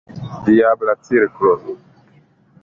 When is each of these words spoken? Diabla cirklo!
Diabla 0.45 0.93
cirklo! 1.05 1.53